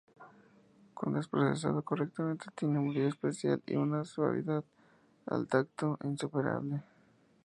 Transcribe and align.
Cuando 0.95 1.19
es 1.19 1.27
procesado 1.27 1.83
correctamente, 1.83 2.47
tiene 2.55 2.79
un 2.79 2.89
brillo 2.89 3.07
especial 3.07 3.61
y 3.67 3.75
una 3.75 4.03
suavidad 4.03 4.63
al 5.27 5.47
tacto 5.47 5.99
insuperable. 6.03 6.81